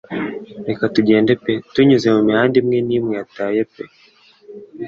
[0.67, 3.83] Reka tugende pe tunyuze mumihanda imwe n'imwe yataye pe